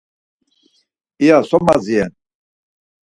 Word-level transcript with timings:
İya 1.23 1.37
so 1.49 1.57
madziren? 1.65 2.11